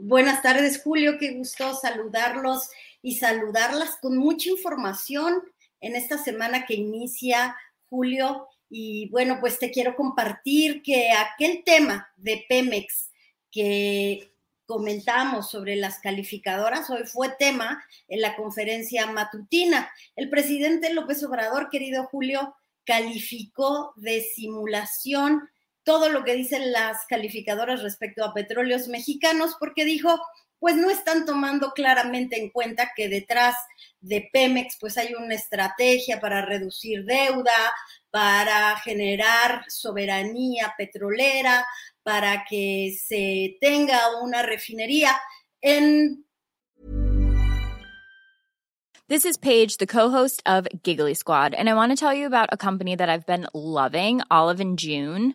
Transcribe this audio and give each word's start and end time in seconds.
Buenas 0.00 0.42
tardes, 0.42 0.80
Julio. 0.80 1.18
Qué 1.18 1.32
gusto 1.32 1.74
saludarlos 1.74 2.70
y 3.02 3.16
saludarlas 3.16 3.96
con 4.00 4.16
mucha 4.16 4.48
información 4.48 5.42
en 5.80 5.96
esta 5.96 6.18
semana 6.18 6.66
que 6.66 6.74
inicia 6.74 7.56
Julio. 7.90 8.46
Y 8.70 9.08
bueno, 9.08 9.38
pues 9.40 9.58
te 9.58 9.72
quiero 9.72 9.96
compartir 9.96 10.82
que 10.84 11.10
aquel 11.10 11.64
tema 11.64 12.08
de 12.16 12.44
Pemex 12.48 13.10
que 13.50 14.32
comentamos 14.66 15.50
sobre 15.50 15.74
las 15.74 15.98
calificadoras 15.98 16.88
hoy 16.90 17.02
fue 17.04 17.30
tema 17.36 17.84
en 18.06 18.20
la 18.20 18.36
conferencia 18.36 19.10
matutina. 19.10 19.90
El 20.14 20.30
presidente 20.30 20.94
López 20.94 21.24
Obrador, 21.24 21.70
querido 21.70 22.04
Julio, 22.04 22.54
calificó 22.84 23.94
de 23.96 24.22
simulación 24.22 25.50
todo 25.88 26.10
lo 26.10 26.22
que 26.22 26.34
dicen 26.34 26.70
las 26.70 27.06
calificadoras 27.06 27.82
respecto 27.82 28.22
a 28.22 28.34
petróleos 28.34 28.88
mexicanos, 28.88 29.56
porque 29.58 29.86
dijo, 29.86 30.20
pues 30.58 30.76
no 30.76 30.90
están 30.90 31.24
tomando 31.24 31.70
claramente 31.70 32.38
en 32.38 32.50
cuenta 32.50 32.90
que 32.94 33.08
detrás 33.08 33.56
de 34.00 34.28
Pemex 34.30 34.76
pues 34.78 34.98
hay 34.98 35.14
una 35.14 35.34
estrategia 35.34 36.20
para 36.20 36.44
reducir 36.44 37.06
deuda, 37.06 37.72
para 38.10 38.76
generar 38.80 39.64
soberanía 39.68 40.74
petrolera, 40.76 41.64
para 42.02 42.44
que 42.44 42.94
se 43.02 43.56
tenga 43.58 44.20
una 44.22 44.42
refinería 44.42 45.18
en 45.62 46.22
This 49.08 49.24
is 49.24 49.38
Paige, 49.38 49.78
the 49.78 49.86
co-host 49.86 50.42
of 50.44 50.68
Giggly 50.82 51.14
Squad, 51.14 51.54
and 51.54 51.66
I 51.66 51.72
want 51.72 51.92
to 51.92 51.96
tell 51.96 52.12
you 52.12 52.26
about 52.26 52.50
a 52.52 52.58
company 52.58 52.94
that 52.94 53.08
I've 53.08 53.24
been 53.24 53.46
loving, 53.54 54.20
Olive 54.30 54.60
and 54.60 54.78
June. 54.78 55.34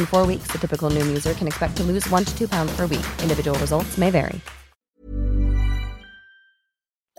In 0.00 0.06
four 0.06 0.26
weeks, 0.26 0.48
the 0.50 0.58
typical 0.58 0.88
Noom 0.88 1.08
user 1.12 1.34
can 1.34 1.46
expect 1.46 1.76
to 1.76 1.82
lose 1.82 2.08
one 2.08 2.24
to 2.24 2.32
two 2.34 2.48
pounds 2.48 2.72
per 2.74 2.86
week. 2.86 3.04
Individual 3.22 3.58
results 3.58 3.98
may 3.98 4.10
vary. 4.10 4.40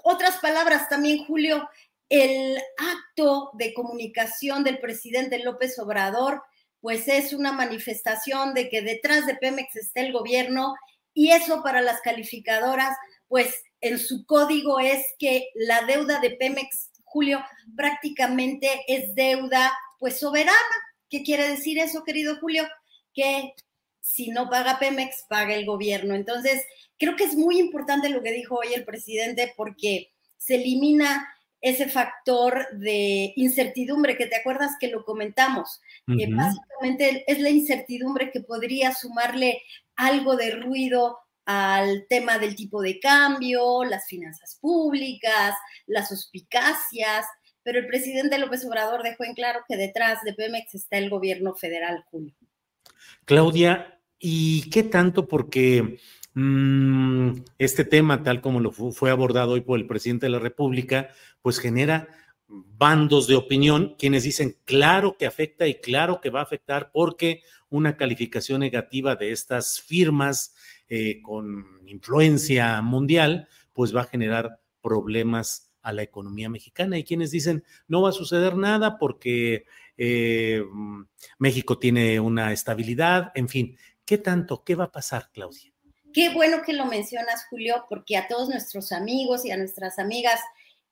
Otras 0.03 0.39
palabras 0.41 0.89
también, 0.89 1.25
Julio, 1.27 1.69
el 2.09 2.57
acto 2.79 3.51
de 3.53 3.75
comunicación 3.75 4.63
del 4.63 4.79
presidente 4.79 5.43
López 5.43 5.77
Obrador, 5.77 6.41
pues 6.79 7.07
es 7.07 7.33
una 7.33 7.51
manifestación 7.51 8.55
de 8.55 8.67
que 8.67 8.81
detrás 8.81 9.27
de 9.27 9.35
Pemex 9.35 9.75
está 9.75 10.01
el 10.01 10.11
gobierno 10.11 10.73
y 11.13 11.33
eso 11.33 11.61
para 11.61 11.81
las 11.81 12.01
calificadoras, 12.01 12.97
pues 13.27 13.61
en 13.79 13.99
su 13.99 14.25
código 14.25 14.79
es 14.79 15.05
que 15.19 15.49
la 15.53 15.85
deuda 15.85 16.19
de 16.19 16.31
Pemex, 16.31 16.89
Julio, 17.03 17.45
prácticamente 17.77 18.83
es 18.87 19.13
deuda 19.13 19.71
pues 19.99 20.19
soberana. 20.19 20.57
¿Qué 21.11 21.23
quiere 21.23 21.47
decir 21.47 21.77
eso, 21.77 22.03
querido 22.03 22.37
Julio? 22.39 22.67
Que 23.13 23.53
si 23.99 24.29
no 24.29 24.49
paga 24.49 24.79
Pemex, 24.79 25.25
paga 25.29 25.53
el 25.53 25.65
gobierno. 25.65 26.15
Entonces, 26.15 26.65
creo 26.97 27.15
que 27.15 27.25
es 27.25 27.35
muy 27.35 27.59
importante 27.59 28.09
lo 28.09 28.23
que 28.23 28.31
dijo 28.31 28.55
hoy 28.55 28.73
el 28.73 28.85
presidente 28.85 29.53
porque 29.55 30.11
se 30.37 30.55
elimina 30.55 31.27
ese 31.59 31.87
factor 31.87 32.65
de 32.71 33.33
incertidumbre 33.35 34.17
que 34.17 34.25
te 34.25 34.37
acuerdas 34.37 34.71
que 34.79 34.87
lo 34.87 35.05
comentamos, 35.05 35.79
que 36.07 36.27
básicamente 36.33 37.23
es 37.27 37.39
la 37.39 37.51
incertidumbre 37.51 38.31
que 38.31 38.41
podría 38.41 38.95
sumarle 38.95 39.61
algo 39.95 40.35
de 40.35 40.51
ruido 40.51 41.19
al 41.45 42.07
tema 42.09 42.39
del 42.39 42.55
tipo 42.55 42.81
de 42.81 42.99
cambio, 42.99 43.83
las 43.83 44.07
finanzas 44.07 44.57
públicas, 44.59 45.55
las 45.85 46.09
suspicacias, 46.09 47.27
pero 47.63 47.79
el 47.79 47.87
presidente 47.87 48.37
López 48.37 48.65
Obrador 48.65 49.03
dejó 49.03 49.23
en 49.23 49.33
claro 49.33 49.61
que 49.67 49.77
detrás 49.77 50.21
de 50.23 50.33
Pemex 50.33 50.75
está 50.75 50.97
el 50.97 51.09
gobierno 51.09 51.53
federal, 51.53 52.03
Julio. 52.09 52.33
Claudia, 53.25 53.99
¿y 54.19 54.69
qué 54.69 54.83
tanto? 54.83 55.27
Porque 55.27 55.99
mmm, 56.33 57.31
este 57.57 57.85
tema, 57.85 58.23
tal 58.23 58.41
como 58.41 58.59
lo 58.59 58.71
fue 58.71 59.11
abordado 59.11 59.51
hoy 59.53 59.61
por 59.61 59.79
el 59.79 59.87
presidente 59.87 60.25
de 60.25 60.31
la 60.31 60.39
República, 60.39 61.09
pues 61.41 61.59
genera 61.59 62.07
bandos 62.47 63.27
de 63.27 63.35
opinión, 63.35 63.95
quienes 63.97 64.23
dicen 64.23 64.57
claro 64.65 65.15
que 65.17 65.25
afecta 65.25 65.67
y 65.67 65.75
claro 65.75 66.19
que 66.19 66.29
va 66.29 66.41
a 66.41 66.43
afectar 66.43 66.91
porque 66.91 67.41
una 67.69 67.95
calificación 67.95 68.59
negativa 68.59 69.15
de 69.15 69.31
estas 69.31 69.79
firmas 69.79 70.53
eh, 70.89 71.21
con 71.21 71.65
influencia 71.85 72.81
mundial, 72.81 73.47
pues 73.73 73.95
va 73.95 74.01
a 74.01 74.05
generar 74.05 74.59
problemas 74.81 75.70
a 75.81 75.93
la 75.93 76.03
economía 76.03 76.49
mexicana. 76.49 76.97
Y 76.97 77.03
quienes 77.03 77.31
dicen 77.31 77.63
no 77.87 78.01
va 78.01 78.09
a 78.09 78.13
suceder 78.13 78.55
nada 78.55 78.97
porque 78.97 79.65
eh, 79.97 80.63
México 81.37 81.77
tiene 81.77 82.19
una 82.19 82.51
estabilidad, 82.51 83.31
en 83.35 83.49
fin, 83.49 83.77
¿qué 84.05 84.17
tanto? 84.17 84.63
¿Qué 84.63 84.75
va 84.75 84.85
a 84.85 84.91
pasar, 84.91 85.29
Claudia? 85.33 85.71
Qué 86.13 86.33
bueno 86.33 86.61
que 86.65 86.73
lo 86.73 86.85
mencionas, 86.85 87.45
Julio, 87.49 87.85
porque 87.87 88.17
a 88.17 88.27
todos 88.27 88.49
nuestros 88.49 88.91
amigos 88.91 89.45
y 89.45 89.51
a 89.51 89.57
nuestras 89.57 89.97
amigas 89.97 90.39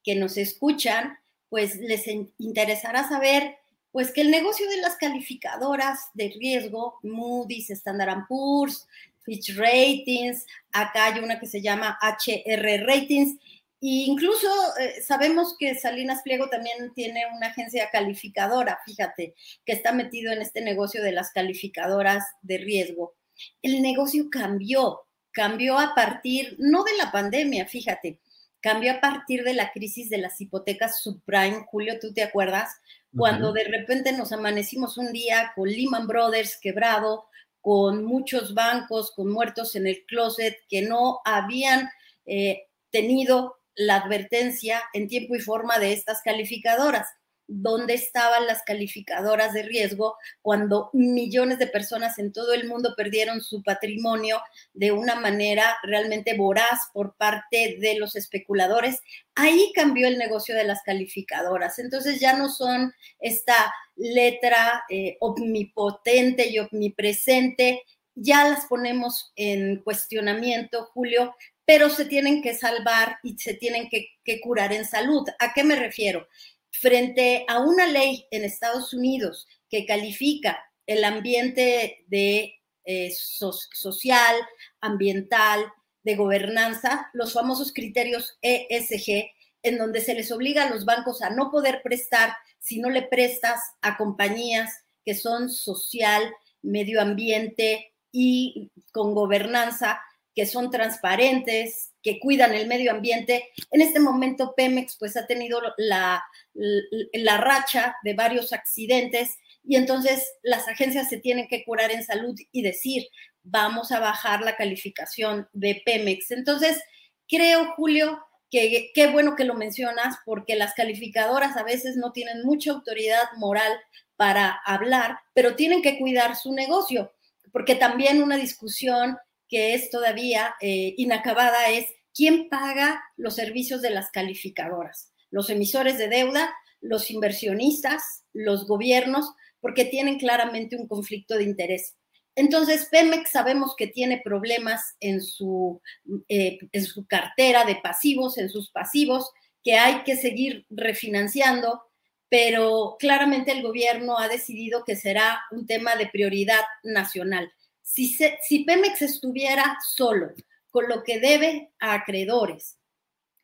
que 0.04 0.16
nos 0.16 0.38
escuchan, 0.38 1.18
pues 1.50 1.78
les 1.78 2.06
interesará 2.38 3.08
saber 3.08 3.58
Pues 3.92 4.12
que 4.12 4.22
el 4.22 4.30
negocio 4.30 4.70
de 4.70 4.78
las 4.78 4.98
calificadoras 4.98 6.12
de 6.14 6.32
riesgo, 6.40 7.00
Moody's, 7.02 7.72
Standard 7.72 8.28
Poor's, 8.28 8.88
Fitch 9.24 9.56
Ratings, 9.58 10.46
acá 10.72 11.06
hay 11.06 11.20
una 11.20 11.40
que 11.40 11.48
se 11.48 11.60
llama 11.60 11.98
HR 12.00 12.86
Ratings, 12.86 13.40
e 13.82 14.06
incluso 14.08 14.48
eh, 14.80 15.02
sabemos 15.02 15.56
que 15.58 15.76
Salinas 15.76 16.22
Pliego 16.22 16.50
también 16.50 16.94
tiene 16.94 17.24
una 17.36 17.48
agencia 17.48 17.90
calificadora, 17.92 18.80
fíjate, 18.86 19.36
que 19.66 19.74
está 19.74 19.94
metido 19.94 20.34
en 20.34 20.42
este 20.42 20.62
negocio 20.62 21.02
de 21.02 21.14
las 21.14 21.32
calificadoras 21.32 22.26
de 22.42 22.58
riesgo. 22.58 23.16
El 23.62 23.82
negocio 23.82 24.30
cambió, 24.30 25.02
cambió 25.32 25.80
a 25.80 25.96
partir, 25.96 26.56
no 26.60 26.84
de 26.84 26.98
la 26.98 27.12
pandemia, 27.12 27.68
fíjate, 27.68 28.20
cambió 28.60 28.92
a 28.92 29.00
partir 29.00 29.44
de 29.44 29.54
la 29.54 29.72
crisis 29.72 30.10
de 30.10 30.18
las 30.18 30.40
hipotecas 30.42 31.02
subprime. 31.02 31.66
Julio, 31.68 32.00
¿tú 32.00 32.14
te 32.14 32.24
acuerdas? 32.24 32.72
Cuando 33.16 33.54
de 33.54 33.64
repente 33.64 34.12
nos 34.12 34.32
amanecimos 34.34 34.98
un 34.98 35.12
día 35.12 35.54
con 35.56 35.68
Lehman 35.68 36.06
Brothers 36.06 36.60
quebrado, 36.62 37.26
con 37.62 38.04
muchos 38.04 38.54
bancos, 38.54 39.12
con 39.12 39.32
muertos 39.32 39.76
en 39.76 39.88
el 39.88 40.06
closet 40.06 40.58
que 40.70 40.84
no 40.84 41.20
habían 41.26 41.90
eh, 42.26 42.68
tenido 42.92 43.59
la 43.80 43.96
advertencia 43.96 44.84
en 44.94 45.08
tiempo 45.08 45.36
y 45.36 45.40
forma 45.40 45.80
de 45.80 45.94
estas 45.94 46.22
calificadoras 46.22 47.08
dónde 47.50 47.96
estaban 47.96 48.46
las 48.46 48.62
calificadoras 48.62 49.54
de 49.54 49.64
riesgo 49.64 50.16
cuando 50.42 50.92
millones 50.94 51.58
de 51.58 51.66
personas 51.66 52.20
en 52.20 52.32
todo 52.32 52.54
el 52.54 52.68
mundo 52.68 52.94
perdieron 52.96 53.42
su 53.42 53.64
patrimonio 53.64 54.40
de 54.74 54.92
una 54.92 55.16
manera 55.16 55.76
realmente 55.82 56.38
voraz 56.38 56.80
por 56.94 57.16
parte 57.16 57.78
de 57.80 57.96
los 57.96 58.16
especuladores. 58.16 59.00
Ahí 59.34 59.72
cambió 59.74 60.08
el 60.08 60.20
negocio 60.20 60.56
de 60.56 60.64
las 60.64 60.84
calificadoras. 60.84 61.80
Entonces 61.80 62.20
ya 62.20 62.38
no 62.38 62.50
son 62.50 62.94
esta 63.20 63.74
letra 63.96 64.84
eh, 64.88 65.18
omnipotente 65.20 66.50
y 66.50 66.60
omnipresente, 66.60 67.82
ya 68.14 68.48
las 68.48 68.66
ponemos 68.66 69.32
en 69.36 69.82
cuestionamiento, 69.82 70.90
Julio, 70.94 71.34
pero 71.70 71.92
se 71.92 72.06
tienen 72.06 72.42
que 72.42 72.56
salvar 72.56 73.20
y 73.22 73.38
se 73.38 73.54
tienen 73.54 73.90
que, 73.90 74.42
curar 74.42 74.74
en 74.74 74.86
salud. 74.86 75.24
¿A 75.38 75.54
qué 75.54 75.64
me 75.64 75.76
refiero? 75.76 76.28
frente 76.72 77.46
a 77.48 77.60
una 77.60 77.86
ley 77.86 78.26
en 78.32 78.44
Estados 78.44 78.92
Unidos 78.92 79.48
que 79.70 79.86
califica 79.86 80.64
el 80.88 81.04
ambiente 81.04 82.06
de 82.08 82.56
eh, 82.86 83.12
social, 83.12 84.36
ambiental, 84.82 85.64
de 86.02 86.16
gobernanza, 86.16 87.12
los 87.14 87.34
famosos 87.34 87.72
criterios 87.72 88.40
ESG, 88.42 89.30
en 89.62 89.78
donde 89.78 90.02
se 90.02 90.16
les 90.16 90.32
obliga 90.32 90.64
a 90.64 90.70
los 90.72 90.86
bancos 90.86 91.22
a 91.22 91.30
no 91.30 91.52
poder 91.52 91.82
prestar 91.84 92.34
si 92.58 92.80
no 92.80 92.90
le 92.90 93.04
prestas 93.04 93.62
a 93.82 93.96
compañías 93.96 94.74
que 95.06 95.14
son 95.14 95.52
social, 95.52 96.34
medio 96.64 97.00
ambiente 97.00 97.94
y 98.12 98.72
con 98.92 99.14
gobernanza, 99.14 100.02
que 100.40 100.46
son 100.46 100.72
transparentes, 100.72 101.92
que 102.02 102.18
cuidan 102.18 102.54
el 102.54 102.66
medio 102.66 102.92
ambiente. 102.92 103.50
En 103.72 103.82
este 103.82 104.00
momento 104.00 104.54
Pemex 104.56 104.96
pues 104.98 105.18
ha 105.18 105.28
tenido 105.28 105.60
la, 105.76 106.24
la, 106.54 107.38
racha 107.38 107.98
de 108.04 108.14
varios 108.14 108.54
accidentes 108.54 109.38
y 109.66 109.76
entonces 109.76 110.26
las 110.42 110.66
agencias 110.70 111.10
se 111.10 111.18
tienen 111.18 111.50
que 111.50 111.66
curar 111.66 111.92
en 111.92 112.06
salud 112.06 112.40
y 112.54 112.62
decir, 112.62 113.06
vamos 113.44 113.92
a 113.92 114.00
bajar 114.00 114.40
la 114.40 114.56
calificación 114.56 115.50
de 115.52 115.82
Pemex. 115.86 116.32
Entonces, 116.32 116.82
creo, 117.28 117.74
Julio, 117.76 118.18
que 118.50 118.92
qué 118.96 119.08
bueno 119.08 119.36
que 119.36 119.44
lo 119.44 119.56
mencionas 119.56 120.20
porque 120.26 120.56
las 120.56 120.74
calificadoras 120.74 121.58
a 121.58 121.64
veces 121.64 121.98
no 121.98 122.14
tienen 122.14 122.44
mucha 122.46 122.72
autoridad 122.72 123.26
moral 123.36 123.74
para 124.16 124.52
hablar, 124.66 125.20
pero 125.34 125.58
tienen 125.58 125.82
que 125.82 126.00
cuidar 126.00 126.38
su 126.38 126.54
negocio, 126.54 127.12
porque 127.52 127.76
también 127.76 128.24
una 128.24 128.38
discusión 128.38 129.18
que 129.50 129.74
es 129.74 129.90
todavía 129.90 130.56
eh, 130.62 130.94
inacabada 130.98 131.70
es 131.70 131.88
quién 132.14 132.50
paga 132.50 133.04
los 133.18 133.36
servicios 133.36 133.82
de 133.82 133.90
las 133.90 134.12
calificadoras, 134.12 135.12
los 135.32 135.50
emisores 135.50 135.98
de 135.98 136.08
deuda, 136.08 136.54
los 136.82 137.12
inversionistas, 137.12 138.24
los 138.34 138.68
gobiernos, 138.68 139.34
porque 139.60 139.86
tienen 139.86 140.20
claramente 140.20 140.76
un 140.76 140.88
conflicto 140.88 141.36
de 141.36 141.44
interés. 141.44 141.96
Entonces, 142.36 142.88
Pemex 142.90 143.32
sabemos 143.32 143.76
que 143.76 143.88
tiene 143.88 144.22
problemas 144.24 144.96
en 145.02 145.22
su, 145.22 145.82
eh, 146.30 146.60
en 146.72 146.86
su 146.86 147.06
cartera 147.06 147.66
de 147.66 147.76
pasivos, 147.76 148.38
en 148.38 148.50
sus 148.50 148.72
pasivos, 148.72 149.32
que 149.64 149.76
hay 149.76 150.04
que 150.04 150.16
seguir 150.16 150.66
refinanciando, 150.70 151.82
pero 152.30 152.96
claramente 153.00 153.52
el 153.52 153.62
gobierno 153.62 154.18
ha 154.20 154.30
decidido 154.30 154.86
que 154.86 154.96
será 154.96 155.42
un 155.52 155.66
tema 155.68 155.96
de 155.96 156.08
prioridad 156.08 156.64
nacional. 156.84 157.52
Si, 157.92 158.64
Pemex 158.66 159.02
estuviera 159.02 159.76
solo 159.96 160.32
con 160.70 160.88
lo 160.88 161.04
que 161.04 161.20
debe 161.20 161.72
a 161.80 161.96
acreedores, 161.96 162.78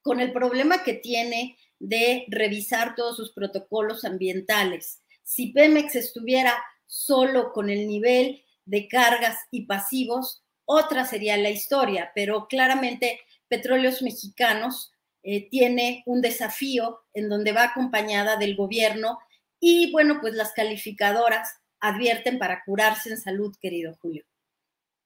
con 0.03 0.19
el 0.19 0.31
problema 0.31 0.83
que 0.83 0.93
tiene 0.93 1.57
de 1.79 2.25
revisar 2.27 2.93
todos 2.93 3.17
sus 3.17 3.33
protocolos 3.33 4.05
ambientales, 4.05 5.01
si 5.23 5.47
Pemex 5.47 5.95
estuviera 5.95 6.63
solo 6.85 7.53
con 7.53 7.71
el 7.71 7.87
nivel 7.87 8.45
de 8.65 8.87
cargas 8.87 9.39
y 9.49 9.65
pasivos, 9.65 10.43
otra 10.65 11.05
sería 11.05 11.37
la 11.37 11.49
historia, 11.49 12.11
pero 12.13 12.47
claramente 12.47 13.21
Petróleos 13.47 14.03
Mexicanos 14.03 14.91
eh, 15.23 15.49
tiene 15.49 16.03
un 16.05 16.21
desafío 16.21 16.99
en 17.15 17.29
donde 17.29 17.51
va 17.51 17.63
acompañada 17.63 18.37
del 18.37 18.55
gobierno 18.55 19.17
y 19.59 19.91
bueno, 19.91 20.19
pues 20.21 20.35
las 20.35 20.53
calificadoras 20.53 21.49
advierten 21.79 22.37
para 22.37 22.63
curarse 22.63 23.09
en 23.09 23.17
salud, 23.17 23.55
querido 23.59 23.95
Julio. 23.99 24.23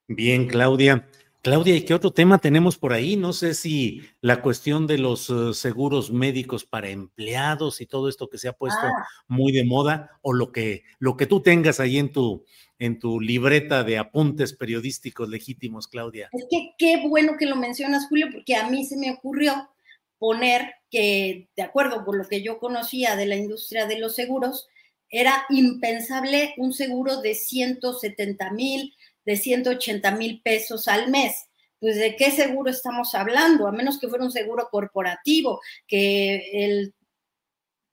Bien, 0.09 0.47
Claudia. 0.47 1.07
Claudia, 1.43 1.75
¿y 1.75 1.85
qué 1.85 1.93
otro 1.93 2.11
tema 2.11 2.39
tenemos 2.39 2.79
por 2.79 2.93
ahí? 2.93 3.15
No 3.15 3.31
sé 3.31 3.53
si 3.53 4.01
la 4.21 4.41
cuestión 4.41 4.87
de 4.87 4.97
los 4.97 5.29
eh, 5.29 5.53
seguros 5.53 6.11
médicos 6.11 6.65
para 6.65 6.89
empleados 6.89 7.79
y 7.79 7.85
todo 7.85 8.09
esto 8.09 8.27
que 8.27 8.39
se 8.39 8.47
ha 8.47 8.53
puesto 8.53 8.81
ah. 8.81 9.07
muy 9.27 9.51
de 9.51 9.63
moda 9.63 10.17
o 10.23 10.33
lo 10.33 10.51
que, 10.51 10.83
lo 10.97 11.15
que 11.15 11.27
tú 11.27 11.41
tengas 11.41 11.79
ahí 11.79 11.99
en 11.99 12.11
tu, 12.11 12.43
en 12.79 12.97
tu 12.97 13.21
libreta 13.21 13.83
de 13.83 13.99
apuntes 13.99 14.53
periodísticos 14.53 15.29
legítimos, 15.29 15.87
Claudia. 15.87 16.29
Es 16.33 16.47
que 16.49 16.71
qué 16.79 17.07
bueno 17.07 17.37
que 17.37 17.45
lo 17.45 17.55
mencionas, 17.55 18.07
Julio, 18.07 18.29
porque 18.33 18.55
a 18.55 18.67
mí 18.67 18.83
se 18.85 18.97
me 18.97 19.11
ocurrió 19.11 19.69
poner 20.17 20.73
que, 20.89 21.49
de 21.55 21.63
acuerdo 21.63 22.03
con 22.03 22.17
lo 22.17 22.27
que 22.27 22.41
yo 22.41 22.57
conocía 22.57 23.15
de 23.15 23.27
la 23.27 23.35
industria 23.35 23.85
de 23.85 23.99
los 23.99 24.15
seguros, 24.15 24.67
era 25.07 25.45
impensable 25.49 26.55
un 26.57 26.73
seguro 26.73 27.21
de 27.21 27.35
170 27.35 28.51
mil 28.51 28.93
de 29.25 29.35
180 29.35 30.11
mil 30.11 30.41
pesos 30.41 30.87
al 30.87 31.09
mes. 31.09 31.45
Pues 31.79 31.95
de 31.95 32.15
qué 32.15 32.31
seguro 32.31 32.69
estamos 32.69 33.15
hablando, 33.15 33.67
a 33.67 33.71
menos 33.71 33.99
que 33.99 34.09
fuera 34.09 34.25
un 34.25 34.31
seguro 34.31 34.67
corporativo, 34.69 35.61
que 35.87 36.65
el 36.65 36.93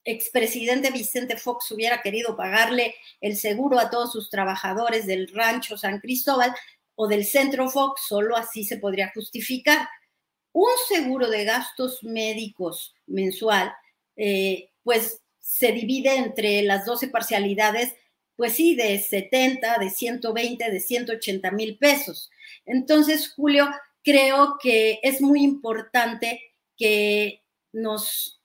expresidente 0.04 0.90
Vicente 0.90 1.36
Fox 1.36 1.70
hubiera 1.72 2.00
querido 2.00 2.36
pagarle 2.36 2.94
el 3.20 3.36
seguro 3.36 3.78
a 3.78 3.90
todos 3.90 4.12
sus 4.12 4.30
trabajadores 4.30 5.06
del 5.06 5.28
rancho 5.28 5.76
San 5.76 6.00
Cristóbal 6.00 6.54
o 6.94 7.08
del 7.08 7.24
centro 7.24 7.68
Fox, 7.68 8.02
solo 8.08 8.36
así 8.36 8.64
se 8.64 8.78
podría 8.78 9.12
justificar. 9.14 9.86
Un 10.52 10.70
seguro 10.88 11.28
de 11.28 11.44
gastos 11.44 12.02
médicos 12.02 12.94
mensual, 13.06 13.72
eh, 14.16 14.70
pues 14.82 15.20
se 15.38 15.72
divide 15.72 16.16
entre 16.16 16.62
las 16.62 16.86
12 16.86 17.08
parcialidades 17.08 17.94
pues 18.36 18.54
sí, 18.54 18.74
de 18.74 18.98
70, 18.98 19.78
de 19.78 19.90
120, 19.90 20.70
de 20.70 20.80
180 20.80 21.50
mil 21.52 21.78
pesos. 21.78 22.30
Entonces, 22.64 23.32
Julio, 23.34 23.68
creo 24.02 24.58
que 24.62 25.00
es 25.02 25.20
muy 25.20 25.42
importante 25.42 26.40
que 26.76 27.42
nos 27.72 28.40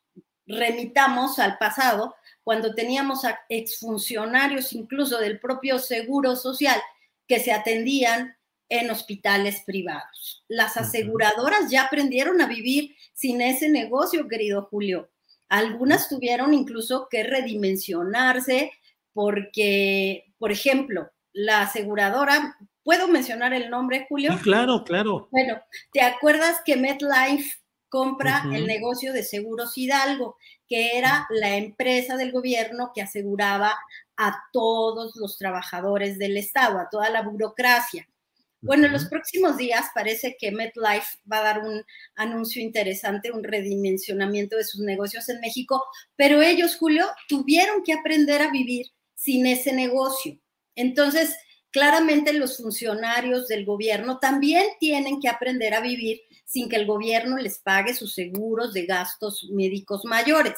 remitamos 0.48 1.40
al 1.40 1.58
pasado, 1.58 2.16
cuando 2.44 2.74
teníamos 2.74 3.24
a 3.24 3.40
exfuncionarios 3.50 4.74
incluso 4.74 5.20
del 5.20 5.40
propio 5.40 5.78
Seguro 5.80 6.36
Social 6.36 6.82
que 7.28 7.40
se 7.40 7.52
atendían 7.52 8.36
en 8.68 8.90
hospitales 8.90 9.62
privados. 9.66 10.44
Las 10.48 10.78
aseguradoras 10.78 11.70
ya 11.70 11.84
aprendieron 11.84 12.42
a 12.42 12.48
vivir 12.48 12.96
sin 13.14 13.42
ese 13.42 13.70
negocio, 13.70 14.28
querido 14.28 14.68
Julio. 14.72 15.12
Algunas 15.50 16.08
tuvieron 16.08 16.54
incluso 16.54 17.08
que 17.10 17.24
redimensionarse, 17.24 18.72
porque, 19.14 20.34
por 20.38 20.52
ejemplo, 20.52 21.10
la 21.34 21.62
aseguradora, 21.62 22.58
¿puedo 22.84 23.08
mencionar 23.08 23.54
el 23.54 23.70
nombre, 23.70 24.06
Julio? 24.10 24.38
claro, 24.42 24.84
claro. 24.84 25.28
Bueno, 25.32 25.62
¿te 25.92 26.02
acuerdas 26.02 26.62
que 26.66 26.76
MetLife 26.76 27.62
compra 27.90 28.44
el 28.54 28.68
negocio 28.68 29.12
de 29.12 29.24
Seguros 29.24 29.78
Hidalgo, 29.78 30.38
que 30.68 30.98
era 30.98 31.28
la 31.30 31.58
empresa 31.58 32.16
del 32.16 32.32
gobierno 32.32 32.92
que 32.96 33.02
aseguraba 33.02 33.78
a 34.16 34.44
todos 34.54 35.16
los 35.18 35.38
trabajadores 35.38 36.18
del 36.18 36.38
Estado, 36.38 36.80
a 36.80 36.90
toda 36.90 37.10
la 37.10 37.22
burocracia? 37.22 38.08
Bueno, 38.64 38.86
en 38.86 38.94
los 38.94 39.06
próximos 39.06 39.58
días 39.58 39.88
parece 39.94 40.38
que 40.40 40.52
MetLife 40.52 41.18
va 41.30 41.40
a 41.40 41.44
dar 41.44 41.60
un 41.64 41.84
anuncio 42.16 42.62
interesante, 42.62 43.32
un 43.32 43.44
redimensionamiento 43.44 44.56
de 44.56 44.64
sus 44.64 44.82
negocios 44.82 45.28
en 45.30 45.40
México, 45.40 45.84
pero 46.16 46.44
ellos, 46.44 46.78
Julio, 46.78 47.08
tuvieron 47.28 47.82
que 47.84 47.94
aprender 47.94 48.42
a 48.44 48.52
vivir 48.52 48.86
sin 49.22 49.46
ese 49.46 49.72
negocio. 49.74 50.40
Entonces, 50.76 51.36
claramente 51.72 52.34
los 52.34 52.58
funcionarios 52.58 53.48
del 53.48 53.66
gobierno 53.66 54.20
también 54.20 54.66
tienen 54.80 55.20
que 55.20 55.30
aprender 55.30 55.74
a 55.74 55.82
vivir 55.82 56.22
sin 56.52 56.68
que 56.68 56.76
el 56.76 56.86
gobierno 56.86 57.38
les 57.38 57.60
pague 57.60 57.94
sus 57.94 58.14
seguros 58.14 58.74
de 58.74 58.86
gastos 58.86 59.48
médicos 59.52 60.04
mayores. 60.04 60.56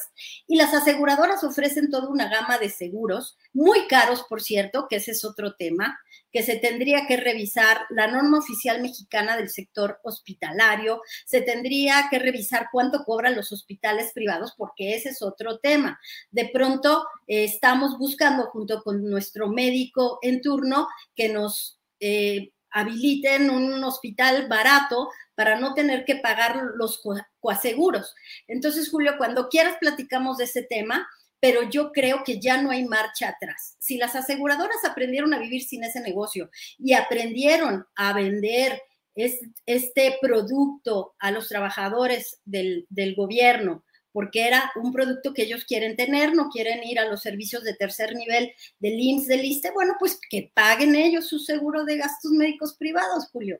Y 0.47 0.55
las 0.55 0.73
aseguradoras 0.73 1.43
ofrecen 1.43 1.91
toda 1.91 2.09
una 2.09 2.29
gama 2.29 2.57
de 2.57 2.69
seguros, 2.69 3.37
muy 3.53 3.85
caros, 3.87 4.25
por 4.27 4.41
cierto, 4.41 4.87
que 4.89 4.95
ese 4.95 5.11
es 5.11 5.23
otro 5.23 5.53
tema, 5.53 5.99
que 6.31 6.41
se 6.41 6.55
tendría 6.55 7.05
que 7.05 7.15
revisar 7.15 7.81
la 7.91 8.07
norma 8.07 8.39
oficial 8.39 8.81
mexicana 8.81 9.37
del 9.37 9.51
sector 9.51 9.99
hospitalario, 10.03 11.03
se 11.25 11.41
tendría 11.41 12.07
que 12.09 12.17
revisar 12.17 12.69
cuánto 12.71 13.03
cobran 13.03 13.35
los 13.35 13.51
hospitales 13.51 14.11
privados, 14.13 14.55
porque 14.57 14.95
ese 14.95 15.09
es 15.09 15.21
otro 15.21 15.59
tema. 15.59 15.99
De 16.31 16.49
pronto 16.51 17.05
eh, 17.27 17.43
estamos 17.43 17.99
buscando 17.99 18.47
junto 18.47 18.81
con 18.81 19.07
nuestro 19.07 19.47
médico 19.47 20.17
en 20.23 20.41
turno 20.41 20.87
que 21.15 21.29
nos... 21.29 21.79
Eh, 21.99 22.53
habiliten 22.73 23.51
un 23.51 23.83
hospital 23.83 24.47
barato 24.47 25.09
para 25.35 25.59
no 25.59 25.73
tener 25.73 26.05
que 26.05 26.15
pagar 26.15 26.59
los 26.75 27.01
coaseguros. 27.39 28.15
Entonces, 28.47 28.89
Julio, 28.89 29.13
cuando 29.17 29.47
quieras 29.47 29.77
platicamos 29.79 30.37
de 30.37 30.45
ese 30.45 30.63
tema, 30.63 31.07
pero 31.39 31.69
yo 31.69 31.91
creo 31.91 32.23
que 32.23 32.39
ya 32.39 32.61
no 32.61 32.71
hay 32.71 32.85
marcha 32.85 33.29
atrás. 33.29 33.75
Si 33.79 33.97
las 33.97 34.15
aseguradoras 34.15 34.83
aprendieron 34.85 35.33
a 35.33 35.39
vivir 35.39 35.61
sin 35.63 35.83
ese 35.83 36.01
negocio 36.01 36.49
y 36.79 36.93
aprendieron 36.93 37.85
a 37.95 38.13
vender 38.13 38.81
este, 39.13 40.17
producto 40.21 41.15
a 41.19 41.31
los 41.31 41.49
trabajadores 41.49 42.39
del, 42.45 42.87
del 42.89 43.13
gobierno, 43.13 43.83
porque 44.13 44.47
era 44.47 44.71
un 44.75 44.93
producto 44.93 45.33
que 45.33 45.43
ellos 45.43 45.65
quieren 45.65 45.97
tener, 45.97 46.33
no 46.33 46.49
quieren 46.49 46.83
ir 46.83 46.99
a 46.99 47.09
los 47.09 47.21
servicios 47.21 47.63
de 47.63 47.73
tercer 47.73 48.15
nivel 48.15 48.53
del 48.79 48.99
IMSS, 48.99 49.27
del 49.27 49.43
ISTE, 49.43 49.71
bueno, 49.71 49.95
pues 49.99 50.19
que 50.29 50.51
paguen 50.53 50.95
ellos 50.95 51.27
su 51.27 51.39
seguro 51.39 51.83
de 51.83 51.97
gastos 51.97 52.31
médicos 52.31 52.75
privados, 52.77 53.27
Julio. 53.31 53.59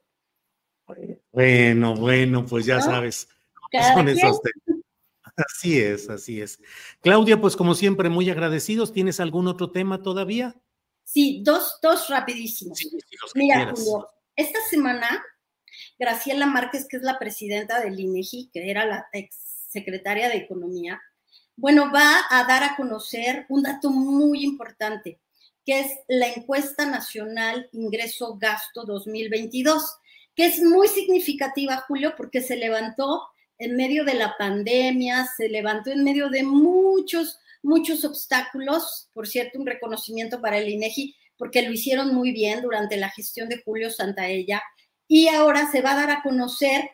Bueno, 1.31 1.95
bueno, 1.95 2.45
pues 2.45 2.65
ya 2.65 2.79
sabes. 2.79 3.27
Así 5.35 5.79
es, 5.79 6.09
así 6.09 6.41
es. 6.41 6.59
Claudia, 7.01 7.41
pues 7.41 7.55
como 7.55 7.73
siempre, 7.73 8.09
muy 8.09 8.29
agradecidos. 8.29 8.93
¿Tienes 8.93 9.19
algún 9.19 9.47
otro 9.47 9.71
tema 9.71 10.03
todavía? 10.03 10.55
Sí, 11.03 11.41
dos, 11.43 11.79
dos 11.81 12.07
rapidísimos. 12.09 12.79
Mira, 13.33 13.73
Julio, 13.75 14.07
esta 14.35 14.59
semana, 14.69 15.23
Graciela 15.97 16.45
Márquez, 16.45 16.87
que 16.87 16.97
es 16.97 17.03
la 17.03 17.17
presidenta 17.17 17.81
del 17.81 17.99
INEGI, 17.99 18.51
que 18.53 18.69
era 18.69 18.85
la 18.85 19.07
ex 19.11 19.62
secretaria 19.73 20.29
de 20.29 20.37
Economía, 20.37 21.01
bueno, 21.55 21.91
va 21.91 22.21
a 22.29 22.45
dar 22.45 22.63
a 22.63 22.75
conocer 22.75 23.45
un 23.49 23.63
dato 23.63 23.89
muy 23.89 24.43
importante, 24.43 25.19
que 25.65 25.81
es 25.81 25.87
la 26.07 26.27
encuesta 26.27 26.85
nacional 26.85 27.67
ingreso-gasto 27.73 28.85
2022 28.85 29.99
que 30.35 30.45
es 30.45 30.61
muy 30.61 30.87
significativa, 30.87 31.83
Julio, 31.87 32.13
porque 32.17 32.41
se 32.41 32.57
levantó 32.57 33.23
en 33.57 33.75
medio 33.75 34.03
de 34.03 34.15
la 34.15 34.35
pandemia, 34.37 35.27
se 35.37 35.47
levantó 35.47 35.91
en 35.91 36.03
medio 36.03 36.29
de 36.29 36.43
muchos, 36.43 37.39
muchos 37.61 38.03
obstáculos. 38.03 39.09
Por 39.13 39.27
cierto, 39.27 39.59
un 39.59 39.67
reconocimiento 39.67 40.41
para 40.41 40.57
el 40.57 40.69
INEGI, 40.69 41.15
porque 41.37 41.61
lo 41.61 41.71
hicieron 41.71 42.13
muy 42.15 42.31
bien 42.31 42.61
durante 42.61 42.97
la 42.97 43.09
gestión 43.09 43.47
de 43.47 43.61
Julio 43.63 43.91
Santaella. 43.91 44.61
Y 45.07 45.27
ahora 45.27 45.69
se 45.71 45.81
va 45.81 45.91
a 45.91 45.95
dar 45.95 46.11
a 46.11 46.23
conocer 46.23 46.89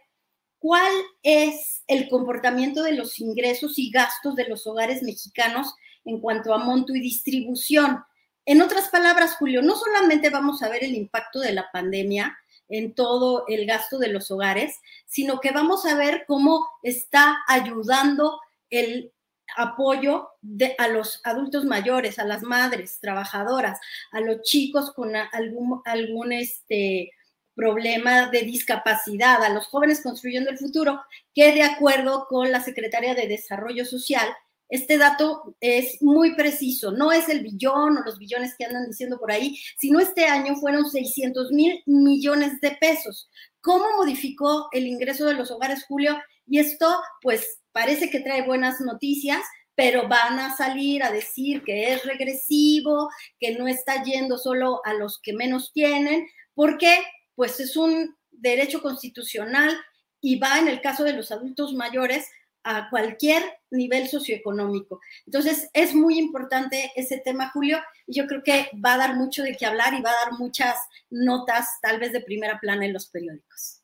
cuál 0.59 0.91
es 1.23 1.83
el 1.87 2.09
comportamiento 2.09 2.83
de 2.83 2.93
los 2.93 3.19
ingresos 3.19 3.79
y 3.79 3.89
gastos 3.89 4.35
de 4.35 4.47
los 4.47 4.67
hogares 4.67 5.01
mexicanos 5.01 5.73
en 6.05 6.19
cuanto 6.19 6.53
a 6.53 6.57
monto 6.57 6.93
y 6.95 6.99
distribución. 6.99 8.03
En 8.45 8.61
otras 8.61 8.89
palabras, 8.89 9.35
Julio, 9.35 9.61
no 9.61 9.75
solamente 9.75 10.29
vamos 10.29 10.61
a 10.61 10.69
ver 10.69 10.83
el 10.83 10.95
impacto 10.95 11.39
de 11.39 11.53
la 11.53 11.69
pandemia, 11.71 12.37
en 12.69 12.93
todo 12.93 13.45
el 13.47 13.65
gasto 13.65 13.97
de 13.97 14.09
los 14.09 14.31
hogares, 14.31 14.79
sino 15.05 15.39
que 15.39 15.51
vamos 15.51 15.85
a 15.85 15.95
ver 15.95 16.23
cómo 16.27 16.67
está 16.83 17.37
ayudando 17.47 18.39
el 18.69 19.11
apoyo 19.57 20.29
de, 20.41 20.75
a 20.77 20.87
los 20.87 21.21
adultos 21.23 21.65
mayores, 21.65 22.19
a 22.19 22.25
las 22.25 22.43
madres 22.43 22.99
trabajadoras, 23.01 23.79
a 24.11 24.21
los 24.21 24.43
chicos 24.43 24.93
con 24.93 25.15
algún, 25.15 25.81
algún 25.85 26.31
este, 26.31 27.11
problema 27.59 28.29
de 28.29 28.43
discapacidad, 28.43 29.43
a 29.43 29.49
los 29.49 29.67
jóvenes 29.67 30.01
construyendo 30.01 30.49
el 30.49 30.57
futuro, 30.57 31.01
que 31.35 31.51
de 31.51 31.63
acuerdo 31.63 32.25
con 32.29 32.53
la 32.53 32.63
Secretaría 32.63 33.13
de 33.15 33.27
Desarrollo 33.27 33.83
Social, 33.83 34.29
este 34.69 34.97
dato 34.97 35.55
es 35.59 36.01
muy 36.01 36.35
preciso, 36.35 36.91
no 36.91 37.11
es 37.11 37.27
el 37.27 37.41
billón 37.41 37.97
o 37.97 38.03
los 38.03 38.17
billones 38.17 38.55
que 38.57 38.63
andan 38.63 38.87
diciendo 38.87 39.19
por 39.19 39.31
ahí, 39.31 39.59
sino 39.77 39.99
este 39.99 40.25
año 40.25 40.55
fueron 40.55 40.89
600 40.89 41.51
mil 41.51 41.83
millones 41.85 42.61
de 42.61 42.71
pesos. 42.79 43.29
¿Cómo 43.59 43.85
modificó 43.97 44.69
el 44.71 44.87
ingreso 44.87 45.25
de 45.25 45.33
los 45.33 45.51
hogares, 45.51 45.83
Julio? 45.85 46.17
Y 46.47 46.59
esto, 46.59 46.87
pues, 47.21 47.59
parece 47.73 48.09
que 48.09 48.21
trae 48.21 48.45
buenas 48.45 48.79
noticias, 48.79 49.41
pero 49.75 50.07
van 50.07 50.39
a 50.39 50.55
salir 50.55 51.03
a 51.03 51.11
decir 51.11 51.63
que 51.63 51.91
es 51.91 52.05
regresivo, 52.05 53.09
que 53.37 53.57
no 53.57 53.67
está 53.67 54.03
yendo 54.03 54.37
solo 54.37 54.81
a 54.85 54.93
los 54.93 55.19
que 55.21 55.33
menos 55.33 55.73
tienen, 55.73 56.25
porque 56.53 57.03
pues 57.39 57.57
es 57.61 57.77
un 57.77 58.17
derecho 58.31 58.81
constitucional 58.81 59.73
y 60.19 60.37
va 60.39 60.59
en 60.59 60.67
el 60.67 60.81
caso 60.81 61.05
de 61.05 61.13
los 61.13 61.31
adultos 61.31 61.73
mayores 61.73 62.27
a 62.63 62.89
cualquier 62.89 63.41
nivel 63.71 64.09
socioeconómico. 64.09 64.99
Entonces, 65.25 65.69
es 65.71 65.95
muy 65.95 66.19
importante 66.19 66.91
ese 66.97 67.21
tema, 67.23 67.49
Julio, 67.53 67.79
y 68.05 68.17
yo 68.17 68.27
creo 68.27 68.43
que 68.43 68.69
va 68.85 68.95
a 68.95 68.97
dar 68.97 69.15
mucho 69.15 69.41
de 69.41 69.55
qué 69.55 69.65
hablar 69.65 69.93
y 69.93 70.01
va 70.01 70.09
a 70.09 70.25
dar 70.25 70.33
muchas 70.37 70.75
notas, 71.09 71.65
tal 71.81 71.97
vez 72.01 72.11
de 72.11 72.19
primera 72.19 72.59
plana 72.59 72.85
en 72.85 72.91
los 72.91 73.07
periódicos. 73.07 73.83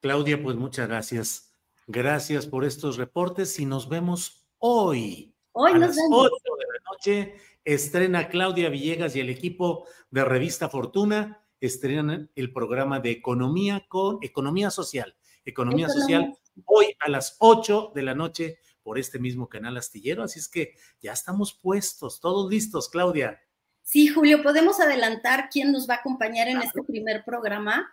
Claudia, 0.00 0.42
pues 0.42 0.56
muchas 0.56 0.88
gracias. 0.88 1.54
Gracias 1.86 2.48
por 2.48 2.64
estos 2.64 2.96
reportes 2.96 3.56
y 3.60 3.66
nos 3.66 3.88
vemos 3.88 4.48
hoy. 4.58 5.32
Hoy 5.52 5.70
a 5.70 5.74
nos 5.74 5.80
las 5.90 5.96
vemos. 5.96 6.26
8 6.26 6.34
de 6.58 6.64
la 6.66 6.90
noche 6.90 7.34
estrena 7.64 8.28
Claudia 8.28 8.68
Villegas 8.68 9.14
y 9.14 9.20
el 9.20 9.30
equipo 9.30 9.86
de 10.10 10.24
Revista 10.24 10.68
Fortuna 10.68 11.40
estrenan 11.60 12.30
el 12.34 12.52
programa 12.52 13.00
de 13.00 13.10
economía 13.10 13.84
con 13.88 14.18
economía 14.22 14.70
social. 14.70 15.16
Economía 15.44 15.88
social 15.88 16.36
hoy 16.66 16.94
a 17.00 17.08
las 17.08 17.36
8 17.38 17.92
de 17.94 18.02
la 18.02 18.14
noche 18.14 18.58
por 18.82 18.98
este 18.98 19.18
mismo 19.18 19.48
canal 19.48 19.76
astillero. 19.76 20.22
Así 20.22 20.38
es 20.38 20.48
que 20.48 20.74
ya 21.00 21.12
estamos 21.12 21.52
puestos, 21.54 22.20
todos 22.20 22.50
listos, 22.50 22.88
Claudia. 22.88 23.40
Sí, 23.82 24.08
Julio, 24.08 24.42
¿podemos 24.42 24.80
adelantar 24.80 25.48
quién 25.50 25.72
nos 25.72 25.88
va 25.88 25.94
a 25.94 25.98
acompañar 25.98 26.48
en 26.48 26.62
este 26.62 26.82
primer 26.82 27.24
programa? 27.24 27.90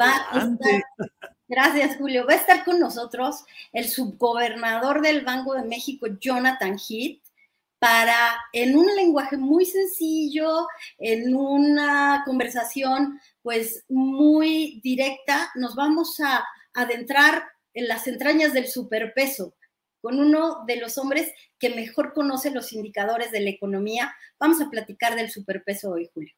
Va 0.00 0.26
a 0.30 0.38
estar- 0.38 0.82
gracias, 1.48 1.96
Julio. 1.96 2.26
Va 2.26 2.34
a 2.34 2.36
estar 2.36 2.64
con 2.64 2.78
nosotros 2.80 3.44
el 3.72 3.88
subgobernador 3.88 5.00
del 5.00 5.24
Banco 5.24 5.54
de 5.54 5.62
México, 5.64 6.06
Jonathan 6.20 6.76
Heath, 6.78 7.22
para, 7.80 8.36
en 8.52 8.76
un 8.76 8.86
lenguaje 8.94 9.36
muy 9.36 9.64
sencillo, 9.64 10.68
en 10.98 11.34
una 11.34 12.22
conversación 12.26 13.18
pues 13.42 13.84
muy 13.88 14.80
directa, 14.84 15.50
nos 15.54 15.74
vamos 15.74 16.20
a 16.20 16.44
adentrar 16.74 17.42
en 17.72 17.88
las 17.88 18.06
entrañas 18.06 18.52
del 18.52 18.68
superpeso 18.68 19.54
con 20.00 20.18
uno 20.18 20.64
de 20.66 20.76
los 20.76 20.98
hombres 20.98 21.32
que 21.58 21.74
mejor 21.74 22.12
conoce 22.12 22.50
los 22.50 22.72
indicadores 22.72 23.32
de 23.32 23.40
la 23.40 23.50
economía. 23.50 24.14
Vamos 24.38 24.60
a 24.60 24.70
platicar 24.70 25.16
del 25.16 25.30
superpeso 25.30 25.90
hoy, 25.90 26.10
Julio. 26.12 26.34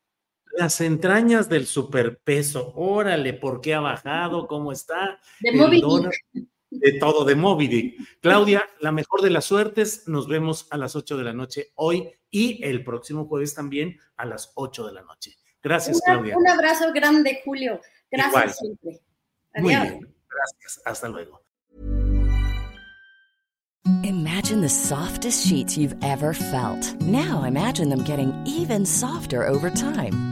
Las 0.57 0.81
entrañas 0.81 1.49
del 1.49 1.67
superpeso, 1.67 2.73
órale, 2.77 3.33
¿por 3.33 3.61
qué 3.61 3.75
ha 3.75 3.81
bajado? 3.81 4.47
¿Cómo 4.47 4.71
está? 4.71 5.19
De 5.41 5.51
dólar, 5.81 6.13
Dick. 6.33 6.52
De 6.81 6.93
todo, 6.99 7.25
de 7.25 7.35
Moby 7.35 7.69
Dick. 7.69 8.19
Claudia, 8.21 8.69
la 8.81 8.93
mejor 8.93 9.21
de 9.23 9.31
las 9.31 9.45
suertes. 9.45 10.09
Nos 10.09 10.27
vemos 10.29 10.67
a 10.71 10.77
las 10.77 10.97
8 10.97 11.17
de 11.17 11.25
la 11.25 11.33
noche 11.33 11.73
hoy 11.77 12.11
y 12.31 12.63
el 12.65 12.83
próximo 12.83 13.27
jueves 13.27 13.55
también 13.55 13.99
a 14.17 14.25
las 14.25 14.53
8 14.57 14.87
de 14.87 14.93
la 14.95 15.03
noche. 15.03 15.37
Gracias, 15.63 16.01
Una- 16.07 16.15
Claudia. 16.15 16.37
un 16.39 16.49
abrazo 16.49 16.93
grande, 16.93 17.41
Julio. 17.45 17.81
Gracias 18.11 18.33
Igual. 18.33 18.55
siempre. 18.81 19.01
Muy 19.63 19.75
Adiós. 19.75 19.99
bien, 20.01 20.15
gracias. 20.29 20.83
Hasta 20.85 21.09
luego. 21.09 21.43
Imagine 24.05 24.61
the 24.61 24.69
softest 24.69 25.47
sheets 25.47 25.77
you've 25.77 25.97
ever 26.03 26.35
felt. 26.35 26.95
Now 27.03 27.45
imagine 27.45 27.89
them 27.91 28.03
getting 28.05 28.33
even 28.47 28.87
softer 28.87 29.45
over 29.47 29.71
time. 29.71 30.32